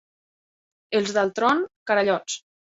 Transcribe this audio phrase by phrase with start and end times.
[1.01, 1.63] Els d'Altron,
[1.93, 2.43] carallots.